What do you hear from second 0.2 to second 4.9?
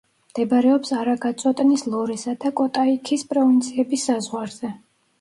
მდებარეობს არაგაწოტნის, ლორესა და კოტაიქის პროვინციების საზღვარზე.